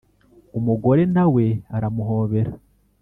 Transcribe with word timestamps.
umugore 0.59 1.03
na 1.15 1.25
we 1.33 1.45
aramuhobera, 1.75 2.51